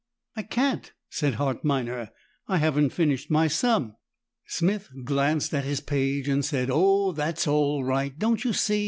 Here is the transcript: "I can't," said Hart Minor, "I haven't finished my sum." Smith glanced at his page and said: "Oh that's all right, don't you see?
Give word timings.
"I 0.35 0.41
can't," 0.41 0.93
said 1.11 1.35
Hart 1.35 1.63
Minor, 1.63 2.09
"I 2.47 2.57
haven't 2.57 2.89
finished 2.89 3.29
my 3.29 3.47
sum." 3.47 3.97
Smith 4.47 4.89
glanced 5.03 5.53
at 5.53 5.63
his 5.63 5.79
page 5.79 6.27
and 6.27 6.43
said: 6.43 6.69
"Oh 6.71 7.11
that's 7.11 7.45
all 7.47 7.83
right, 7.83 8.17
don't 8.17 8.43
you 8.43 8.51
see? 8.51 8.79